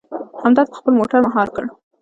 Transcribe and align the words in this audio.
همدرد 0.43 0.67
په 0.69 0.75
خپله 0.79 0.97
موټر 0.99 1.19
مهار 1.25 1.47
کړ. 1.55 1.65